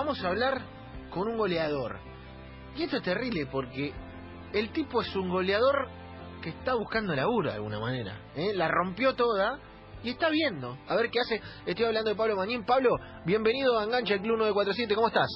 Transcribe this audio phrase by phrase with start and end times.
[0.00, 0.62] vamos a hablar
[1.12, 1.98] con un goleador.
[2.74, 3.92] Y esto es terrible porque
[4.54, 5.88] el tipo es un goleador
[6.42, 8.18] que está buscando laburo de alguna manera.
[8.34, 8.54] ¿eh?
[8.54, 9.58] La rompió toda
[10.02, 10.74] y está viendo.
[10.88, 11.42] A ver qué hace.
[11.66, 12.64] Estoy hablando de Pablo Mañín.
[12.64, 14.94] Pablo, bienvenido a Engancha el Club 947.
[14.94, 15.28] ¿Cómo estás?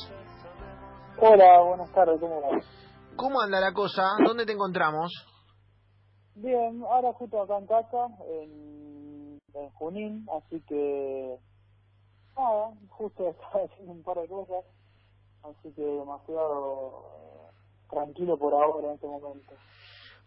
[1.20, 2.18] Hola, buenas tardes.
[2.18, 2.64] ¿Cómo vas?
[3.16, 4.12] ¿Cómo anda la cosa?
[4.24, 5.12] ¿Dónde te encontramos?
[6.36, 11.36] Bien, ahora justo acá en casa, en, en Junín, así que
[12.36, 14.64] nada, justo estaba haciendo un par de cosas,
[15.42, 17.54] así que demasiado eh,
[17.90, 19.54] tranquilo por ahora en este momento.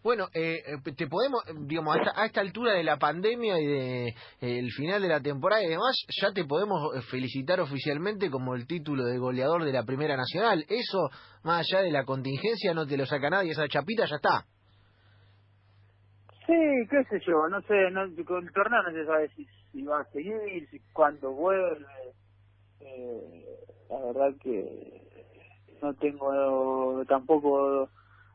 [0.00, 0.62] Bueno, eh,
[0.96, 4.70] te podemos, digamos, a esta, a esta altura de la pandemia y de eh, el
[4.70, 9.18] final de la temporada y demás, ya te podemos felicitar oficialmente como el título de
[9.18, 10.64] goleador de la Primera Nacional.
[10.68, 11.10] Eso,
[11.42, 14.46] más allá de la contingencia, no te lo saca nadie, esa chapita ya está.
[16.48, 16.54] Sí,
[16.88, 20.00] qué sé yo, no sé, no, con el torneo no se sabe si, si va
[20.00, 21.84] a seguir, si cuándo vuelve.
[22.80, 23.44] Eh,
[23.90, 25.02] la verdad que
[25.82, 27.90] no tengo tampoco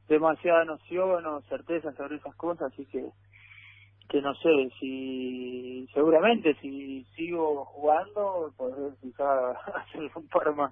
[0.08, 3.10] demasiada noción o certeza sobre esas cosas, así que
[4.10, 10.72] que no sé si seguramente si sigo jugando podré quizá hacer un par más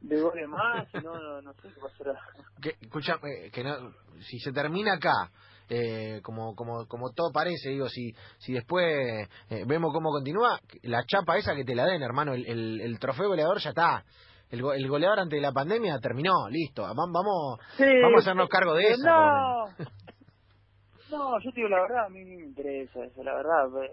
[0.00, 2.18] de goles más no, no, no sé qué pasará
[2.60, 3.20] que, escucha
[3.52, 5.30] que no, si se termina acá
[5.74, 11.02] eh, como como como todo parece digo si si después eh, vemos cómo continúa la
[11.06, 14.04] chapa esa que te la den hermano el, el, el trofeo goleador ya está
[14.50, 16.82] el, el goleador ante la pandemia terminó, listo.
[16.82, 19.02] Vamos, Sí, vamos a hacernos cargo de eso.
[19.08, 19.64] no
[21.10, 23.90] no yo te digo la verdad a mí no me interesa eso la verdad eh,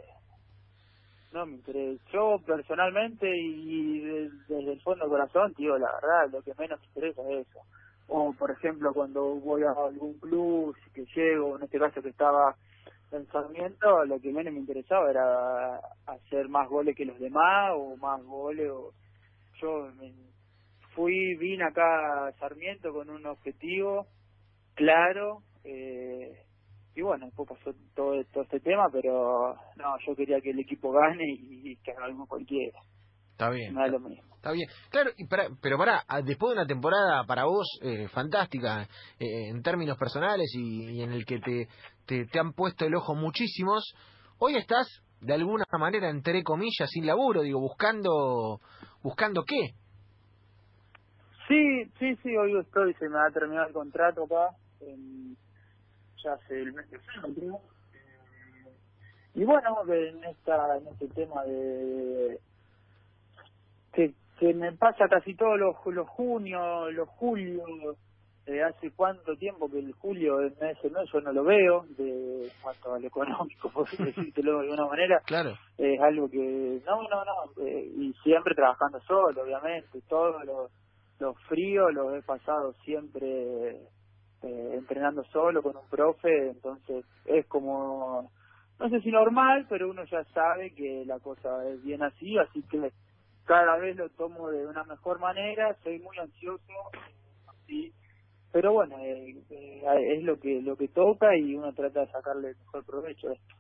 [1.31, 6.31] no me interesa yo personalmente y de- desde el fondo del corazón digo la verdad
[6.33, 7.59] lo que menos me interesa es eso
[8.09, 12.55] o por ejemplo cuando voy a algún club que llego en este caso que estaba
[13.11, 17.95] en Sarmiento lo que menos me interesaba era hacer más goles que los demás o
[17.97, 18.93] más goles o
[19.61, 20.11] yo me
[20.95, 24.07] fui vine acá a Sarmiento con un objetivo
[24.73, 26.45] claro eh,
[26.95, 31.25] y bueno después pasó todo, este tema pero no yo quería que el equipo gane
[31.29, 32.79] y, que haga algo cualquiera
[33.39, 33.73] Está bien.
[33.73, 37.23] no es lo mismo Está bien, claro, y para, pero para después de una temporada
[37.25, 38.83] para vos eh, fantástica
[39.17, 41.67] eh, en términos personales y, y en el que te,
[42.05, 43.93] te, te han puesto el ojo muchísimos,
[44.39, 44.87] hoy estás
[45.21, 48.59] de alguna manera, entre comillas, sin laburo, digo, buscando,
[49.03, 49.73] buscando qué.
[51.47, 55.35] Sí, sí, sí, hoy estoy, se me va a terminar el contrato acá, en,
[56.23, 57.59] ya hace el mes de febrero,
[59.33, 62.39] Y bueno, en esta en este tema de
[63.93, 67.63] que, que me pasa casi todos los, los junio, los julio,
[68.45, 72.49] eh, hace cuánto tiempo que el julio el mes mes yo no lo veo, de
[72.61, 75.53] cuanto a lo económico, por decírtelo de alguna manera, Claro.
[75.77, 80.71] es algo que no no no eh, y siempre trabajando solo obviamente todos los
[81.19, 83.71] los fríos los he pasado siempre
[84.41, 88.31] eh, entrenando solo con un profe entonces es como
[88.79, 92.63] no sé si normal pero uno ya sabe que la cosa es bien así así
[92.63, 92.91] que
[93.49, 96.73] cada vez lo tomo de una mejor manera soy muy ansioso
[97.65, 97.91] sí
[98.51, 99.81] pero bueno eh, eh,
[100.17, 103.33] es lo que lo que toca y uno trata de sacarle el mejor provecho a
[103.33, 103.55] esto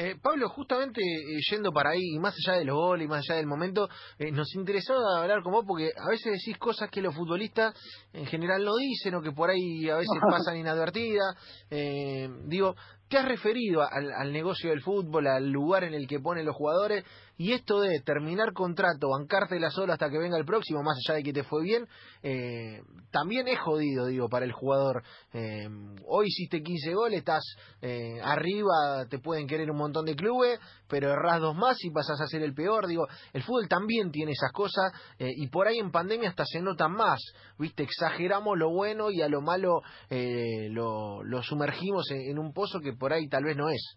[0.00, 3.24] Eh, Pablo, justamente eh, yendo para ahí, y más allá de los goles, y más
[3.24, 3.88] allá del momento,
[4.18, 7.74] eh, nos interesó hablar con vos porque a veces decís cosas que los futbolistas
[8.12, 11.34] en general no dicen o que por ahí a veces pasan inadvertidas.
[11.70, 12.76] Eh, digo,
[13.08, 16.54] te has referido al, al negocio del fútbol, al lugar en el que ponen los
[16.54, 17.04] jugadores,
[17.38, 21.22] y esto de terminar contrato, bancártela solo hasta que venga el próximo, más allá de
[21.22, 21.86] que te fue bien,
[22.22, 22.82] eh,
[23.12, 25.04] también es jodido, digo, para el jugador.
[25.32, 25.68] Eh,
[26.04, 27.44] hoy hiciste 15 goles, estás
[27.80, 32.20] eh, arriba, te pueden querer un montón de clubes, pero errás dos más y pasas
[32.20, 32.88] a ser el peor.
[32.88, 36.60] Digo, el fútbol también tiene esas cosas eh, y por ahí en pandemia hasta se
[36.60, 37.20] notan más.
[37.56, 42.80] Viste, exageramos lo bueno y a lo malo lo, lo sumergimos en, en un pozo
[42.80, 43.96] que por ahí tal vez no es.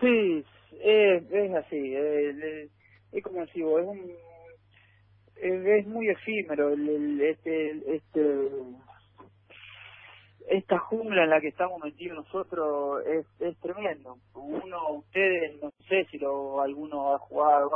[0.00, 0.44] Sí,
[0.82, 1.94] es, es así.
[1.96, 2.72] Es, es-
[3.12, 4.12] es como digo, es un
[5.36, 8.50] es muy efímero el, el- este este
[10.48, 14.18] esta jungla en la que estamos metidos nosotros es, es tremendo.
[14.34, 17.70] Uno, ustedes, no sé si lo alguno ha jugado,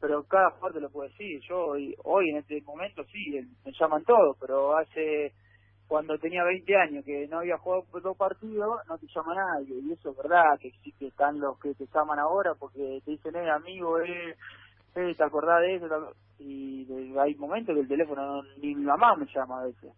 [0.00, 1.40] pero cada parte lo puede decir.
[1.48, 5.32] Yo hoy, hoy en este momento sí, me llaman todos, pero hace
[5.88, 9.76] cuando tenía 20 años que no había jugado dos partidos, no te llama nadie.
[9.80, 10.72] Y eso es verdad, que
[11.06, 14.36] están los que te llaman ahora porque te dicen, eh, amigo, eh,
[14.96, 15.88] eh, ¿te acordás de eso?
[15.88, 19.62] ¿Te acor-?" Y de- hay momentos que el teléfono no- ni mi mamá me llama
[19.62, 19.94] a veces.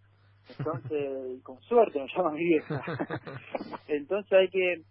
[0.49, 2.81] Entonces, con suerte me llama mi vieja.
[3.89, 4.83] Entonces hay que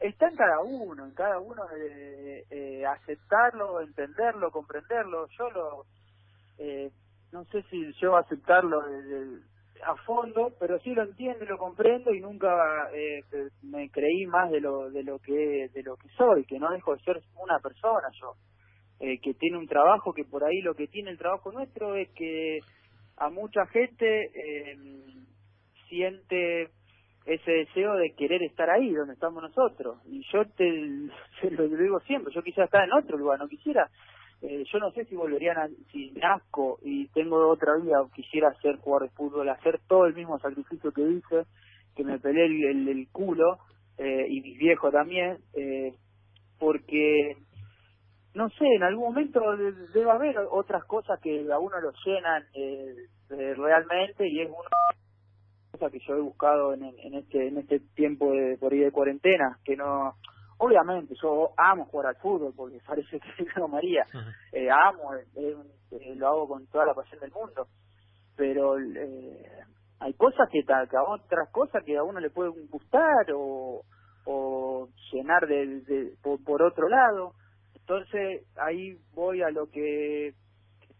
[0.00, 5.28] está en cada uno, en cada uno eh, eh, aceptarlo, entenderlo, comprenderlo.
[5.38, 5.84] Yo lo
[6.58, 6.92] eh,
[7.32, 8.82] no sé si yo aceptarlo
[9.84, 12.48] a fondo, pero sí lo entiendo, lo comprendo y nunca
[12.92, 13.20] eh,
[13.62, 16.94] me creí más de lo de lo que de lo que soy, que no dejo
[16.94, 18.34] de ser una persona yo,
[19.00, 22.08] eh, que tiene un trabajo que por ahí lo que tiene el trabajo nuestro es
[22.10, 22.60] que
[23.16, 24.76] a mucha gente eh,
[25.88, 26.70] siente
[27.26, 29.98] ese deseo de querer estar ahí donde estamos nosotros.
[30.06, 30.64] Y yo te,
[31.50, 33.88] lo digo siempre, yo quisiera estar en otro lugar, no quisiera
[34.42, 38.52] eh, yo no sé si volverían a, si nazco y tengo otra vida o quisiera
[38.60, 41.46] ser jugador de fútbol, hacer todo el mismo sacrificio que hice,
[41.94, 43.58] que me peleé el, el, culo,
[43.96, 45.94] eh, y mi viejo también, eh,
[46.58, 47.36] porque,
[48.34, 49.40] no sé, en algún momento
[49.94, 54.68] debe haber otras cosas que a uno lo llenan eh, realmente y es una
[55.72, 58.92] cosa que yo he buscado en, en este en este tiempo de por ahí de
[58.92, 60.16] cuarentena, que no
[60.58, 64.04] Obviamente, yo amo jugar al fútbol porque parece que no María.
[64.52, 65.56] Eh, amo, eh,
[65.90, 67.66] eh, lo hago con toda la pasión del mundo.
[68.36, 69.50] Pero eh,
[70.00, 73.82] hay cosas que, que otras cosas que a uno le pueden gustar o,
[74.24, 77.32] o llenar de, por, otro lado.
[77.74, 80.34] Entonces ahí voy a lo que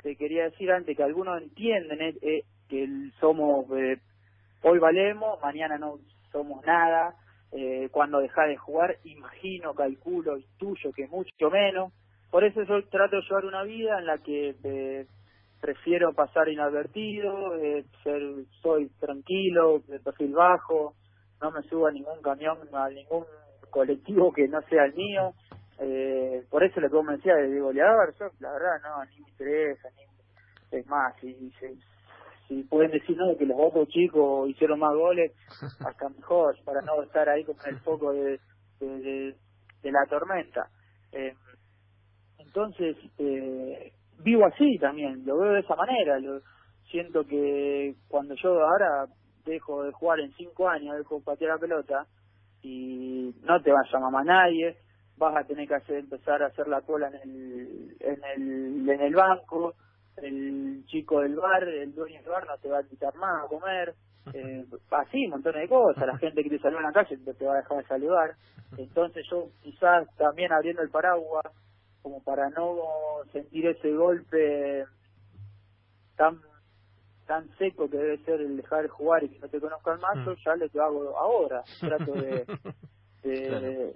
[0.03, 2.89] te quería decir antes, que algunos entienden eh, que
[3.21, 3.67] somos,
[4.63, 5.99] hoy valemos, mañana no
[6.31, 7.15] somos nada,
[7.53, 11.93] eh, cuando deja de jugar, imagino, calculo, intuyo que mucho menos.
[12.31, 15.07] Por eso yo trato de llevar una vida en la que eh,
[15.61, 18.23] prefiero pasar inadvertido, eh, ser,
[18.63, 20.95] soy tranquilo, de perfil bajo,
[21.41, 23.25] no me subo a ningún camión, a ningún
[23.71, 25.33] colectivo que no sea el mío.
[25.79, 29.89] Eh, por eso le como decía de goleador, yo la verdad no, ni me interesa,
[29.97, 31.67] ni, es más, si, si,
[32.49, 35.33] si pueden decir no que los otros chicos hicieron más goles
[35.87, 38.41] hasta mejor para no estar ahí con el foco de,
[38.81, 39.35] de,
[39.83, 40.69] la tormenta.
[41.13, 41.35] Eh,
[42.39, 46.41] entonces eh, vivo así también lo veo de esa manera lo
[46.91, 49.07] siento que cuando yo ahora
[49.45, 52.07] dejo de jugar en cinco años dejo de patear la pelota
[52.63, 54.77] y no te va a llamar más nadie
[55.17, 59.01] vas a tener que hacer empezar a hacer la cola en el en el en
[59.01, 59.75] el banco
[60.17, 63.49] el chico del bar, el dueño del bar no te va a invitar más a
[63.49, 63.95] comer,
[64.35, 67.45] eh, así, un montón de cosas, la gente que te saluda en la calle te
[67.45, 68.35] va a dejar de saludar,
[68.79, 71.47] entonces yo quizás también abriendo el paraguas,
[72.03, 72.77] como para no
[73.33, 74.85] sentir ese golpe
[76.17, 76.41] tan
[77.27, 80.25] tan seco que debe ser el dejar de jugar y que no te conozcan más,
[80.25, 82.47] yo ya lo hago ahora, trato de,
[83.25, 83.93] de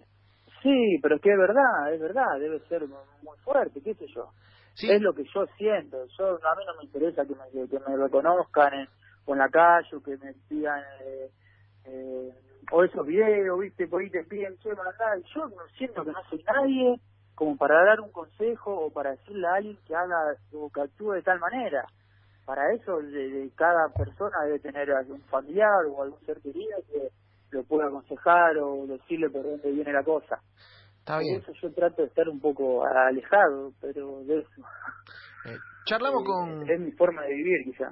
[0.63, 4.31] sí, pero es que es verdad, es verdad, debe ser muy fuerte, qué sé yo.
[4.83, 6.07] Es lo que yo siento.
[6.19, 8.89] Yo A mí no me interesa que me, reconozcan en,
[9.27, 10.83] en la calle o que me pidan...
[11.03, 11.31] Eh,
[11.87, 12.31] eh,
[12.73, 16.45] o esos videos, viste, por ahí te piden, che, yo no siento que no soy
[16.45, 17.01] nadie
[17.35, 21.13] como para dar un consejo o para decirle a alguien que haga o que actúe
[21.13, 21.87] de tal manera.
[22.45, 27.09] Para eso de, cada persona debe tener algún familiar o algún ser querido que
[27.51, 30.41] lo pueda aconsejar o decirle por dónde viene la cosa.
[31.01, 31.41] Está bien.
[31.41, 34.51] eso yo trato de estar un poco alejado, pero de eso.
[35.47, 35.57] Eh,
[35.87, 36.71] charlamos con...
[36.71, 37.91] Es mi forma de vivir, quizá.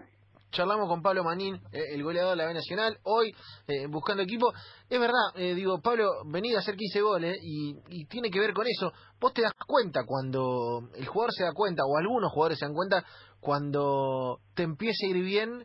[0.51, 3.35] Charlamos con Pablo Manín, eh, el goleador de la B Nacional, hoy
[3.67, 4.53] eh, buscando equipo.
[4.89, 8.67] Es verdad, digo, Pablo, venía a hacer 15 goles y, y, tiene que ver con
[8.67, 8.93] eso.
[9.21, 12.75] Vos te das cuenta cuando el jugador se da cuenta, o algunos jugadores se dan
[12.75, 13.05] cuenta,
[13.41, 15.65] cuando te empieza a ir bien,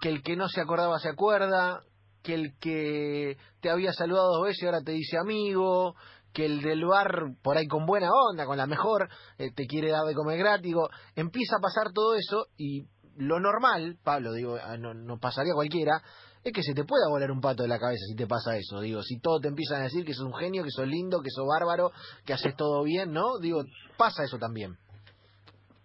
[0.00, 1.82] que el que no se acordaba se acuerda,
[2.22, 5.94] que el que te había saludado dos veces ahora te dice amigo,
[6.32, 9.08] que el del bar, por ahí con buena onda, con la mejor,
[9.38, 10.74] eh, te quiere dar de comer gratis,
[11.16, 16.00] empieza a pasar todo eso y lo normal, Pablo, digo, ah, no, no pasaría cualquiera,
[16.44, 18.80] es que se te pueda volar un pato de la cabeza si te pasa eso,
[18.80, 21.30] digo, si todo te empiezan a decir que sos un genio, que sos lindo, que
[21.30, 21.90] sos bárbaro,
[22.24, 23.38] que haces todo bien, ¿no?
[23.38, 23.62] Digo,
[23.96, 24.76] pasa eso también.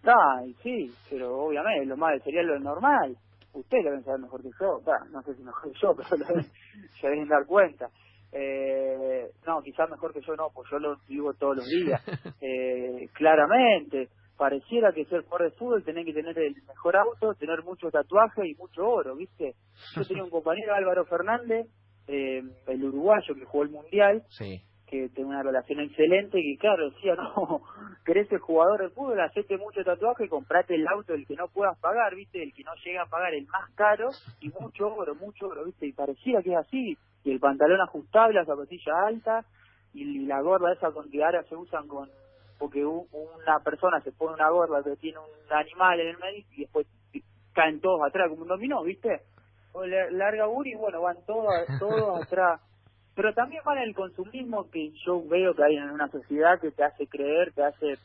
[0.05, 3.17] Ah, sí, pero obviamente lo más sería lo normal.
[3.53, 4.81] Ustedes lo deben saber mejor que yo,
[5.11, 6.41] no sé si mejor que yo, pero
[6.99, 7.89] se deben dar cuenta.
[8.35, 12.01] Eh, no, quizás mejor que yo no, pues yo lo vivo todos los días.
[12.45, 17.63] Eh, claramente, pareciera que ser jugador de fútbol tenés que tener el mejor auto, tener
[17.63, 19.53] mucho tatuaje y mucho oro, ¿viste?
[19.95, 21.67] Yo tenía un compañero, Álvaro Fernández,
[22.07, 27.15] eh, el uruguayo que jugó el Mundial, que tenía una relación excelente, y claro, decía,
[27.37, 27.61] no,
[28.03, 31.79] querés ser jugador de fútbol, hacete mucho tatuaje comprate el auto el que no puedas
[31.79, 32.43] pagar, ¿viste?
[32.43, 34.09] El que no llega a pagar el más caro
[34.41, 35.87] y mucho oro, mucho oro, ¿viste?
[35.87, 39.45] Y pareciera que es así y el pantalón ajustable, la zapatilla alta
[39.93, 42.09] y, la gorra esa con que ahora se usan con
[42.57, 46.61] porque una persona se pone una gorra que tiene un animal en el medio y
[46.61, 46.87] después
[47.53, 49.21] caen todos atrás como un dominó, ¿viste?
[49.73, 51.47] O larga y bueno, van todos
[51.79, 52.61] todos atrás.
[53.15, 56.83] Pero también van el consumismo que yo veo que hay en una sociedad que te
[56.83, 57.97] hace creer, te hace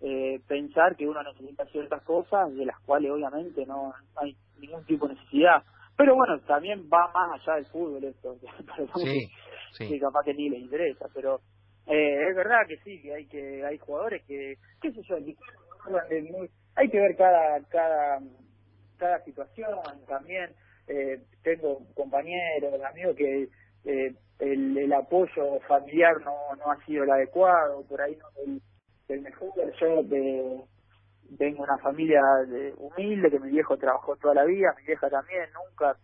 [0.00, 5.08] eh, pensar que uno necesita ciertas cosas de las cuales obviamente no hay ningún tipo
[5.08, 5.62] de necesidad.
[5.96, 8.36] Pero bueno, también va más allá del fútbol esto,
[9.72, 11.40] sí, que capaz que ni les interesa, pero
[11.86, 15.16] eh, es verdad que sí, que hay que hay jugadores que, qué sé yo,
[16.74, 18.20] hay que ver cada cada
[18.98, 19.70] cada situación
[20.06, 20.50] también.
[20.88, 23.48] Eh, tengo compañeros, amigos que
[23.84, 28.60] eh, el, el apoyo familiar no, no ha sido el adecuado, por ahí no el,
[29.08, 29.50] el mejor.
[29.80, 30.60] Yo de,
[31.38, 35.48] tengo una familia de, humilde, que mi viejo trabajó toda la vida, mi vieja también,
[35.52, 35.96] nunca,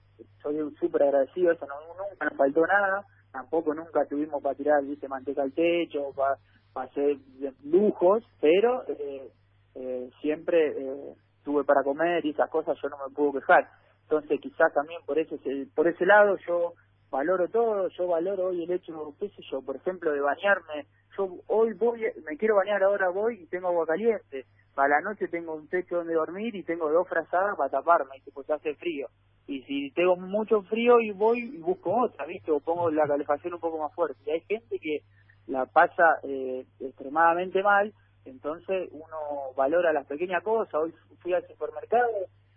[0.43, 5.43] soy súper agradecido, eso no, nunca nos faltó nada, tampoco nunca tuvimos para tirar, manteca
[5.43, 6.37] al techo, para,
[6.73, 7.17] para hacer
[7.65, 9.31] lujos, pero eh,
[9.75, 11.15] eh, siempre eh,
[11.45, 13.69] tuve para comer y esas cosas yo no me puedo quejar.
[14.03, 15.39] Entonces quizás también por ese,
[15.75, 16.75] por ese lado yo
[17.11, 20.87] valoro todo, yo valoro hoy el hecho, qué sé yo, por ejemplo, de bañarme,
[21.17, 25.29] yo hoy voy, me quiero bañar ahora voy y tengo agua caliente, para la noche
[25.29, 29.09] tengo un techo donde dormir y tengo dos frazadas para taparme, y pues hace frío.
[29.47, 32.51] Y si tengo mucho frío y voy y busco otra, ¿viste?
[32.51, 34.19] O pongo la calefacción un poco más fuerte.
[34.27, 35.03] Y hay gente que
[35.47, 37.93] la pasa eh, extremadamente mal,
[38.25, 40.75] entonces uno valora las pequeñas cosas.
[40.75, 42.09] Hoy fui al supermercado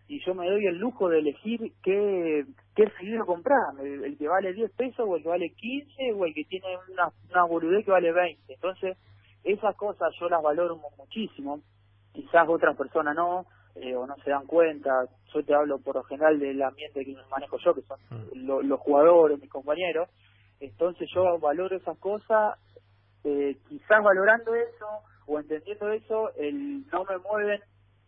[0.08, 2.46] y yo me doy el lujo de elegir qué,
[2.76, 6.34] qué seguido comprar, el, que vale 10 pesos o el que vale 15 o el
[6.34, 8.54] que tiene una, una boludez que vale 20.
[8.54, 8.98] Entonces,
[9.44, 11.60] esas cosas yo las valoro muchísimo
[12.16, 13.46] quizás otras personas no,
[13.76, 15.06] eh, o no se dan cuenta.
[15.34, 18.68] Yo te hablo por lo general del ambiente que manejo yo, que son mm.
[18.68, 20.10] los jugadores, mis compañeros.
[20.60, 22.58] Entonces yo valoro esas cosas,
[23.24, 24.88] eh, quizás valorando eso
[25.28, 27.62] o entendiendo eso, el no me mueven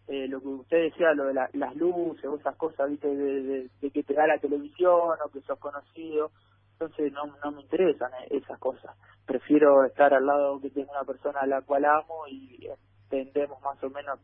[0.08, 3.14] eh, lo que usted decía, lo de las luces o esas cosas, ¿viste?
[3.14, 6.32] De, que te da la televisión o que sos conocido.
[6.74, 8.96] Entonces no, no me interesan esas cosas.
[9.26, 12.70] Prefiero estar al lado que tengo una persona a la cual amo y
[13.10, 14.20] entendemos más o menos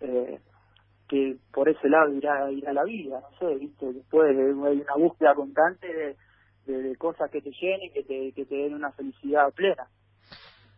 [0.00, 0.40] eh,
[1.08, 3.92] que por ese lado irá, irá la vida, no sé, ¿viste?
[3.92, 6.16] Después hay una búsqueda constante
[6.66, 9.88] de, cosas que te llenen, que te, que te den una felicidad plena.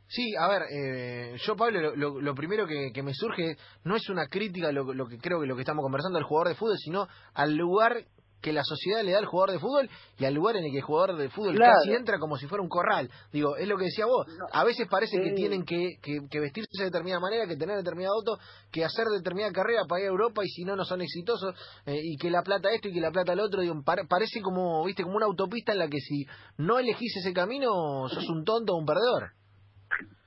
[0.06, 4.08] Sí, a ver, eh, yo Pablo, lo, lo, primero que, que, me surge no es
[4.08, 6.76] una crítica lo, lo que creo que lo que estamos conversando al jugador de fútbol,
[6.78, 8.04] sino al lugar
[8.42, 10.78] que la sociedad le da al jugador de fútbol y al lugar en el que
[10.78, 13.08] el jugador de fútbol casi entra como si fuera un corral.
[13.32, 14.26] Digo, es lo que decía vos.
[14.52, 18.38] A veces parece que tienen que, que, vestirse de determinada manera, que tener determinado auto,
[18.70, 21.54] que hacer determinada carrera para ir a Europa y si no, no son exitosos
[21.86, 23.60] eh, y que la plata esto y que la plata el otro.
[23.62, 26.26] Digo, parece como, viste, como una autopista en la que si
[26.58, 29.30] no elegís ese camino, sos un tonto o un perdedor.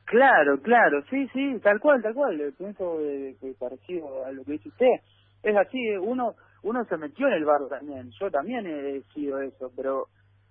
[0.05, 2.53] Claro, claro, sí, sí, tal cual, tal cual.
[2.57, 5.01] Pienso eh, parecido a lo que dice usted.
[5.43, 8.09] Es así, uno uno se metió en el barro también.
[8.19, 10.07] Yo también he sido eso, pero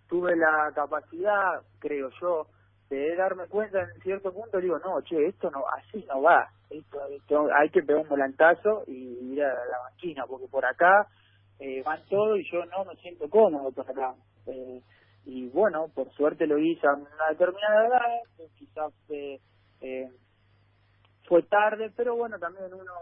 [0.09, 2.47] tuve la capacidad, creo yo,
[2.89, 7.49] de darme cuenta en cierto punto, digo, no, che, esto no, así no va, esto,
[7.59, 11.09] hay que pegar un volantazo y ir a la máquina, porque por acá
[11.59, 14.15] eh, van todo y yo no me siento cómodo por acá.
[14.47, 14.83] Eh,
[15.25, 19.41] y bueno, por suerte lo hice a una determinada edad, quizás eh,
[19.81, 20.13] eh,
[21.27, 22.93] fue tarde, pero bueno, también uno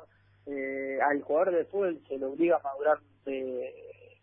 [0.47, 3.75] eh, al jugador de fútbol se lo obliga a madurar eh,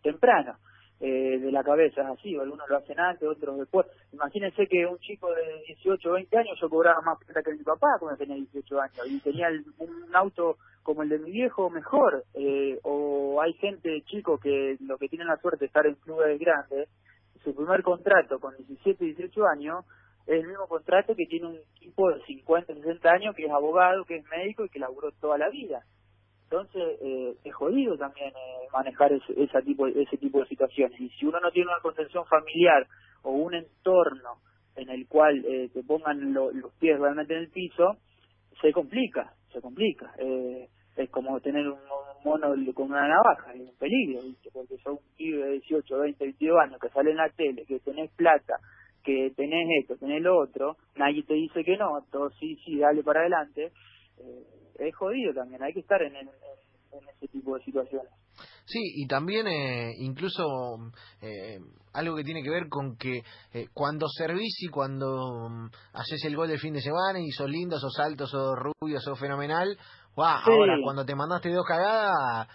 [0.02, 0.56] temprano
[1.02, 3.86] eh, de la cabeza, así, algunos lo hacen antes, otros después.
[4.12, 7.64] Imagínense que un chico de 18 o 20 años yo cobraba más plata que mi
[7.64, 9.48] papá cuando tenía 18 años y tenía
[9.78, 14.98] un auto como el de mi viejo mejor, eh, o hay gente, chico, que lo
[14.98, 16.88] que tienen la suerte de estar en clubes grandes,
[17.44, 19.86] su primer contrato con 17, 18 años
[20.26, 24.04] es el mismo contrato que tiene un tipo de 50, 60 años que es abogado,
[24.04, 25.82] que es médico y que laburó toda la vida.
[26.50, 31.00] Entonces, eh, es jodido también eh, manejar ese, ese, tipo, ese tipo de situaciones.
[31.00, 32.88] Y si uno no tiene una contención familiar
[33.22, 34.40] o un entorno
[34.74, 37.98] en el cual eh, te pongan los pies realmente en el piso,
[38.60, 40.12] se complica, se complica.
[40.18, 41.78] Eh, es como tener un,
[42.24, 44.20] mono con una navaja, es un peligro,
[44.52, 47.78] porque son un pibe de 18, 20, 22 años que sale en la tele, que
[47.78, 48.56] tenés plata,
[49.04, 53.02] que tenés esto, tenés lo otro, nadie te dice que no, todo sí, sí, dale
[53.02, 53.72] para adelante.
[54.18, 54.44] Eh,
[54.88, 58.10] es jodido también, hay que estar en, ese tipo de situaciones.
[58.64, 60.44] Sí, y también eh, incluso
[61.20, 61.58] eh,
[61.92, 63.22] algo que tiene que ver con que
[63.52, 67.50] eh, cuando servís y cuando mm, haces el gol del fin de semana y sos
[67.50, 69.76] lindo, sos alto, sos rubio, sos fenomenal,
[70.16, 72.48] ahora cuando te mandaste dos cagadas,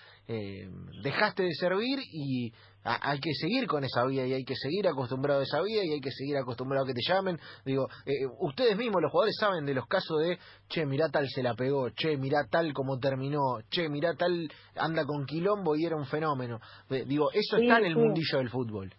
[1.04, 2.52] dejaste de servir y
[2.86, 5.94] hay que seguir con esa vida y hay que seguir acostumbrado a esa vida y
[5.94, 7.38] hay que seguir acostumbrado a que te llamen.
[7.66, 10.38] Digo, eh, ustedes mismos, los jugadores, saben de los casos de,
[10.70, 15.04] che, mirá tal se la pegó, che, mirá tal como terminó, che, mirá tal anda
[15.06, 16.60] con quilombo y era un fenómeno.
[16.90, 18.94] Eh, digo, eso está en el mundillo del fútbol.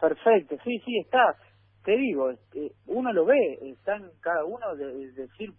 [0.00, 1.36] Perfecto, sí, sí, está.
[1.84, 2.30] Te digo,
[2.86, 5.52] uno lo ve, está en cada uno de, decir,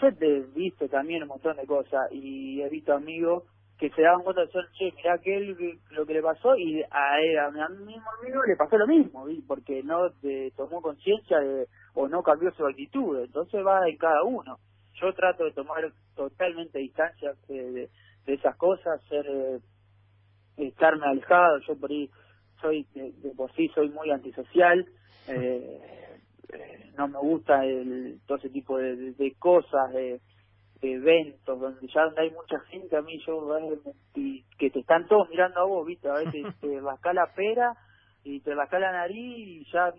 [0.00, 3.44] yo te he visto también un montón de cosas y he visto amigos
[3.78, 6.82] que se daban cuenta de ser, che, mirá que él lo que le pasó y
[6.90, 10.10] a él, a mi mismo amigo le pasó lo mismo, porque no
[10.56, 14.58] tomó conciencia de, o no cambió su actitud, entonces va en cada uno.
[14.94, 17.90] Yo trato de tomar totalmente distancia de,
[18.24, 19.58] de, esas cosas, ser eh,
[20.56, 22.10] estarme alejado, yo por ahí
[22.62, 24.86] soy de, por sí soy muy antisocial,
[25.28, 26.18] eh,
[26.50, 29.92] eh, no me gusta el, todo ese tipo de, de cosas,
[30.80, 33.58] de eventos donde ya hay mucha gente a mí yo
[34.14, 37.74] y que te están todos mirando a vos viste a veces te rasca la pera
[38.24, 39.92] y te rasca la nariz y ya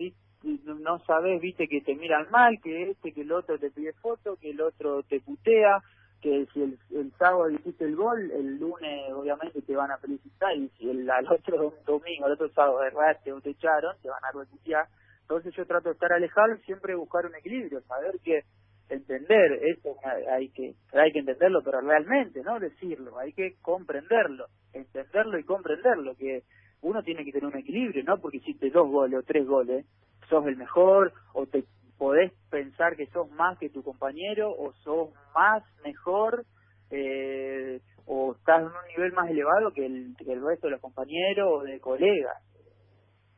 [0.43, 4.35] no sabes viste que te miran mal que este que el otro te pide foto
[4.37, 5.81] que el otro te putea
[6.21, 10.55] que si el, el sábado hiciste el gol el lunes obviamente te van a felicitar
[10.55, 14.23] y si el al otro domingo el otro sábado erraste o te echaron te van
[14.23, 14.87] a reputear.
[15.21, 18.43] Entonces yo trato de estar alejado y siempre buscar un equilibrio saber que
[18.89, 19.95] entender eso
[20.31, 26.15] hay que hay que entenderlo pero realmente no decirlo hay que comprenderlo entenderlo y comprenderlo
[26.15, 26.43] que
[26.81, 29.85] uno tiene que tener un equilibrio no porque hiciste dos goles o tres goles
[30.29, 31.65] sos el mejor o te
[31.97, 36.45] podés pensar que sos más que tu compañero o sos más mejor
[36.89, 40.81] eh, o estás en un nivel más elevado que el, que el resto de los
[40.81, 42.41] compañeros o de colegas.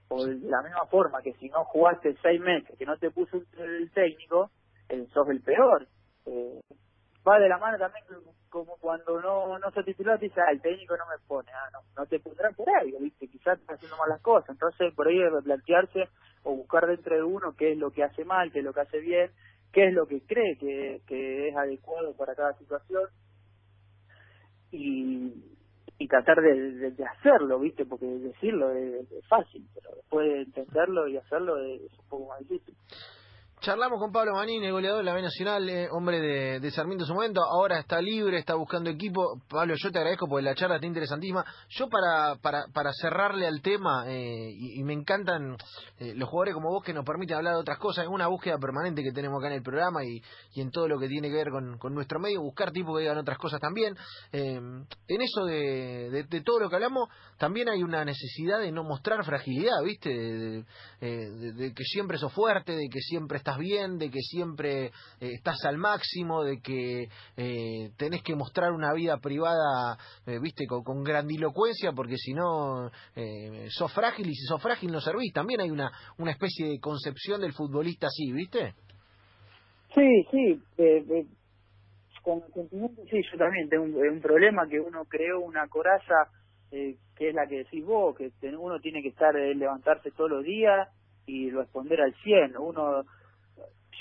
[0.10, 3.42] O de la misma forma que si no jugaste seis meses que no te puso
[3.58, 4.52] el técnico
[4.90, 5.88] el, sos el peor.
[6.26, 6.60] Eh,
[7.28, 8.04] va de la mano también
[8.50, 11.70] como cuando no no se tituló te dice, ah, el técnico no me pone, ah,
[11.72, 13.28] no, no te pondrá por ahí, ¿viste?
[13.28, 14.50] quizás estás haciendo malas cosas.
[14.50, 16.10] Entonces, por ahí replantearse
[16.44, 18.82] o buscar dentro de uno qué es lo que hace mal, qué es lo que
[18.82, 19.32] hace bien,
[19.72, 23.04] qué es lo que cree que, que es adecuado para cada situación
[24.72, 25.34] y,
[26.00, 27.86] y tratar de, hacerlo, ¿viste?
[27.86, 32.76] Porque decirlo es, fácil, pero después de entenderlo y hacerlo es un poco más difícil.
[33.62, 37.04] Charlamos con Pablo Manini, el goleador de la B Nacional, eh, hombre de, de, Sarmiento
[37.04, 39.42] en su momento, ahora está libre, está buscando equipo.
[39.50, 41.44] Pablo, yo te agradezco porque la charla está interesantísima.
[41.68, 45.58] Yo para, para, para cerrarle al tema, eh, y, me encantan
[46.00, 48.58] eh, los jugadores como vos que nos permiten hablar de otras cosas, es una búsqueda
[48.60, 50.22] permanente que tenemos acá en el programa y,
[50.54, 53.02] y en todo lo que tiene que ver con, con nuestro medio, buscar tipos que
[53.02, 53.94] digan otras cosas también.
[54.32, 54.88] en
[55.22, 59.84] eso de, de, todo lo que hablamos, también hay una necesidad de no mostrar fragilidad,
[59.84, 60.10] ¿viste?
[60.10, 60.64] De,
[61.02, 65.64] de que siempre sos fuerte, de que siempre estás bien, de que siempre eh, estás
[65.66, 67.08] al máximo, de que
[67.38, 72.92] eh, tenés que mostrar una vida privada, eh, viste, con, grandilocuencia, porque si no
[73.70, 75.34] sos frágil y si sos frágil no servís.
[75.34, 78.74] También hay una, una especie de concepción del futbolista así, ¿viste?
[79.96, 80.62] Sí, sí.
[82.22, 86.30] con sentimiento, sí, yo también tengo un, problema que uno creó una coraza
[86.70, 90.88] que es la que decís vos, que uno tiene que estar, levantarse todos los días
[91.30, 92.58] y responder al 100.
[92.58, 93.04] Uno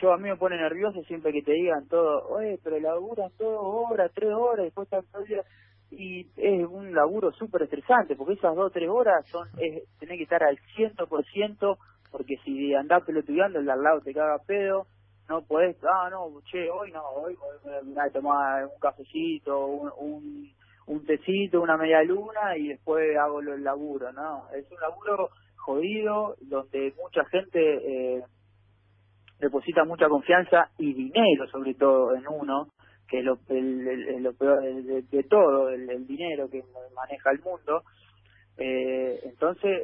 [0.01, 3.59] yo a mí me pone nervioso siempre que te digan todo, oye, pero laburan dos
[3.61, 5.43] horas, tres horas, después están todo el día.
[5.91, 10.25] Y es un laburo súper estresante, porque esas dos tres horas son, es, tenés que
[10.25, 11.79] estar al ciento por ciento,
[12.13, 14.87] porque si andás pelotudeando, el al lado te caga pedo,
[15.29, 17.37] no podés, ah, no, che, hoy no, hoy
[17.97, 20.53] a tomar un cafecito, un, un,
[20.87, 24.45] un tecito, una media luna y después hago el laburo, ¿no?
[24.55, 27.59] Es un laburo jodido, donde mucha gente...
[28.17, 28.23] Eh,
[29.39, 32.69] deposita mucha confianza y dinero sobre todo en uno,
[33.09, 33.39] que es lo,
[34.21, 36.63] lo peor de, todo, el, dinero que
[36.95, 37.83] maneja el mundo.
[38.57, 39.81] Eh, entonces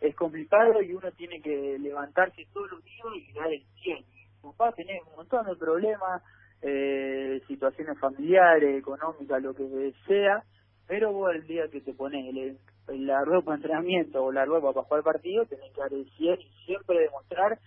[0.00, 4.04] es complicado y uno tiene que levantarse todos los días y dar el 100.
[4.42, 6.22] Papá tiene un montón de problemas,
[6.62, 10.42] eh, situaciones familiares, económicas, lo que sea,
[10.86, 12.56] pero vos el día que te pones
[12.88, 16.08] la ropa de entrenamiento o la ropa para jugar el partido, tenés que dar el
[16.16, 17.58] 100 y siempre demostrar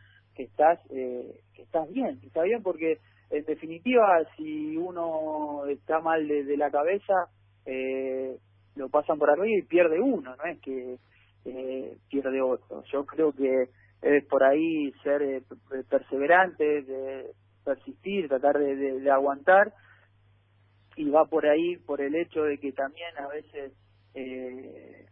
[0.44, 3.00] estás eh, que estás bien que está bien porque
[3.30, 7.14] en definitiva si uno está mal de, la cabeza
[7.66, 8.38] eh,
[8.76, 10.98] lo pasan por arriba y pierde uno no es que
[11.46, 12.84] eh, pierde otro.
[12.92, 13.70] Yo creo que
[14.02, 15.42] es por ahí ser eh,
[15.90, 17.32] perseverante de
[17.64, 19.74] persistir tratar de, de, aguantar
[20.96, 23.74] y va por ahí por el hecho de que también a veces
[24.16, 25.06] eh,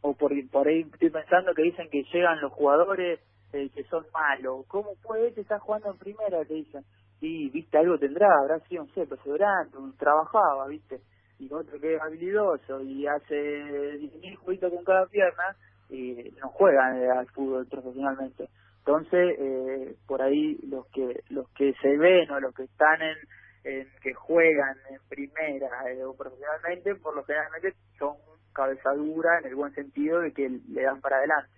[0.00, 3.20] o por, por ahí estoy pensando que dicen que llegan los jugadores
[3.52, 4.66] eh, que son malos.
[4.68, 6.44] ¿Cómo puede que estar jugando en primera?
[6.44, 6.84] Te dicen.
[7.20, 11.00] Y, viste, algo tendrá, habrá sido, un sé, perseverante, un trabajaba, viste.
[11.38, 15.56] Y otro que es habilidoso y hace 10.000 jueguitos con cada pierna
[15.88, 18.48] y no juegan eh, al fútbol profesionalmente.
[18.78, 23.16] Entonces, eh, por ahí los que los que se ven o los que están en,
[23.64, 28.16] en que juegan en primera eh, o profesionalmente, por lo generalmente son
[28.52, 31.57] cabezadura en el buen sentido de que le dan para adelante.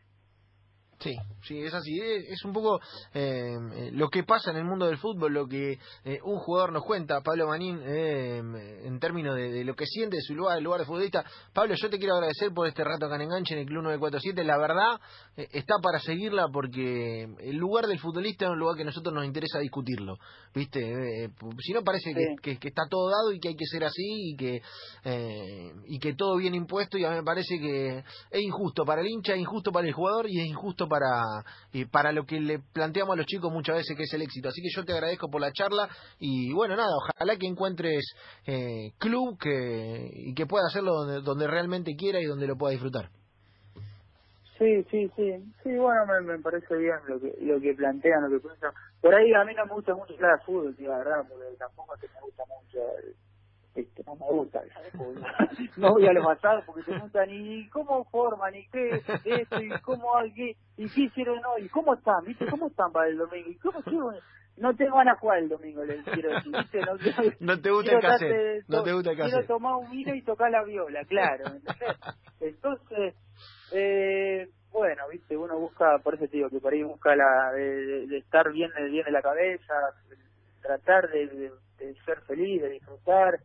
[1.01, 1.99] Sí, sí, es así.
[1.99, 2.79] Es un poco
[3.15, 6.85] eh, lo que pasa en el mundo del fútbol, lo que eh, un jugador nos
[6.85, 8.43] cuenta, Pablo Manín, eh,
[8.85, 11.25] en términos de, lo que siente de su lugar, el lugar de futbolista.
[11.55, 14.45] Pablo, yo te quiero agradecer por este rato acá en Enganche en el Club 947.
[14.45, 15.01] La verdad,
[15.37, 19.25] está para seguirla porque el lugar del futbolista es un lugar que a nosotros nos
[19.25, 20.19] interesa discutirlo.
[20.55, 21.31] ¿Viste?
[21.61, 24.37] si no, parece que, que, está todo dado y que hay que ser así y
[24.37, 24.61] que,
[25.87, 26.99] y que todo viene impuesto.
[26.99, 29.95] Y a mí me parece que es injusto para el hincha, es injusto para el
[29.95, 31.22] jugador y es injusto para,
[31.90, 34.48] para lo que le planteamos a los chicos muchas veces que es el éxito.
[34.48, 38.05] Así que yo te agradezco por la charla y bueno, nada, ojalá que encuentres
[38.46, 42.72] eh, club que, y que pueda hacerlo donde, donde realmente quiera y donde lo pueda
[42.72, 43.09] disfrutar.
[44.59, 45.33] Sí, sí, sí.
[45.62, 48.72] Sí, bueno, me, parece bien lo que lo que plantean, lo que piensan.
[49.00, 51.94] Por ahí a mí no me gusta mucho la de fútbol, la verdad, porque tampoco
[51.94, 53.14] es que me gusta mucho el,
[53.75, 54.63] este, no me gusta,
[55.77, 59.71] no voy a los asados porque te preguntan y cómo forman y qué esto y
[59.83, 63.49] cómo qué, y qué hicieron hoy, y cómo están, viste, cómo están para el domingo,
[63.49, 63.81] y cómo
[64.57, 66.81] no te van a jugar el domingo, les quiero decir, ¿viste?
[66.81, 70.23] No, no te gusta el cassette, no te gusta el Quiero tomar un vino y
[70.23, 71.45] tocar la viola, claro,
[72.41, 73.15] Entonces,
[73.73, 78.07] eh, bueno, viste, uno busca, por eso te digo, que por ahí busca la de,
[78.07, 79.75] de estar bien, bien de la cabeza,
[80.61, 83.41] tratar de, de ser feliz, de disfrutar,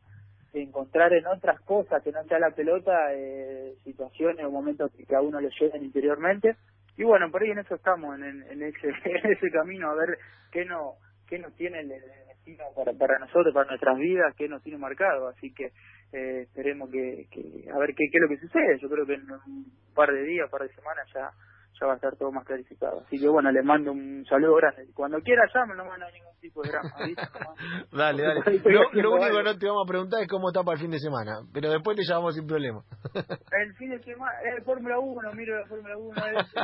[0.61, 5.21] encontrar en otras cosas que no sea la pelota eh, situaciones o momentos que a
[5.21, 6.55] uno le lleguen interiormente.
[6.97, 10.17] Y bueno por ahí en eso estamos en, en, ese en ese camino a ver
[10.51, 10.93] qué no
[11.27, 15.27] qué nos tiene el, destino para, para nosotros para nuestras vidas qué nos tiene marcado.
[15.27, 15.71] Así que
[16.13, 18.79] eh, esperemos que, que a ver qué, qué es lo que sucede.
[18.79, 21.31] Yo creo que en un par de días un par de semanas ya
[21.79, 23.01] ya va a estar todo más clarificado.
[23.01, 24.87] Así que bueno, le mando un saludo grande.
[24.93, 26.89] Cuando quiera llame, no manda ningún tipo de drama.
[27.91, 28.61] dale, dale.
[28.65, 30.99] Lo, único que no te vamos a preguntar es cómo está para el fin de
[30.99, 32.81] semana, pero después te llamamos sin problema.
[33.13, 36.13] el fin de semana, es Fórmula 1, miro la Fórmula 1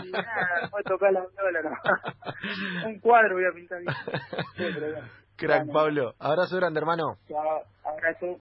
[0.06, 1.80] y nada, voy a tocar la viola,
[2.86, 3.82] un cuadro voy a pintar.
[5.36, 6.14] Crack, Pablo.
[6.20, 7.18] Abrazo grande, hermano.
[7.28, 8.40] Chao, abrazo.